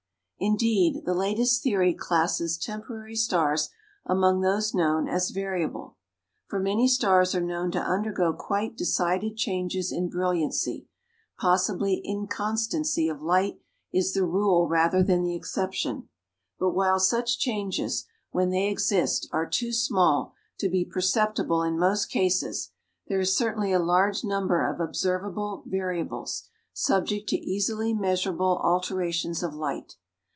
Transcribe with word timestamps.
Indeed, 0.43 1.03
the 1.05 1.13
latest 1.13 1.61
theory 1.61 1.93
classes 1.93 2.57
temporary 2.57 3.15
stars 3.15 3.69
among 4.07 4.41
those 4.41 4.73
known 4.73 5.07
as 5.07 5.29
variable. 5.29 5.97
For 6.47 6.59
many 6.59 6.87
stars 6.87 7.35
are 7.35 7.41
known 7.45 7.69
to 7.73 7.79
undergo 7.79 8.33
quite 8.33 8.75
decided 8.75 9.37
changes 9.37 9.91
in 9.91 10.09
brilliancy; 10.09 10.87
possibly 11.37 12.01
inconstancy 12.03 13.07
of 13.07 13.21
light 13.21 13.59
is 13.93 14.13
the 14.15 14.25
rule 14.25 14.67
rather 14.67 15.03
than 15.03 15.21
the 15.23 15.35
exception. 15.35 16.09
But 16.57 16.71
while 16.71 16.99
such 16.99 17.37
changes, 17.37 18.07
when 18.31 18.49
they 18.49 18.67
exist, 18.67 19.29
are 19.31 19.45
too 19.47 19.71
small 19.71 20.33
to 20.57 20.67
be 20.69 20.83
perceptible 20.83 21.61
in 21.61 21.77
most 21.77 22.07
cases, 22.07 22.71
there 23.05 23.19
is 23.19 23.37
certainly 23.37 23.71
a 23.73 23.77
large 23.77 24.23
number 24.23 24.67
of 24.67 24.79
observable 24.79 25.61
variables, 25.67 26.49
subject 26.73 27.29
to 27.29 27.35
easily 27.37 27.93
measurable 27.93 28.59
alterations 28.63 29.43
of 29.43 29.53
light. 29.53 29.97